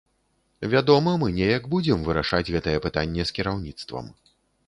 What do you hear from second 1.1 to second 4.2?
мы неяк будзем вырашаць гэтае пытанне з кіраўніцтвам.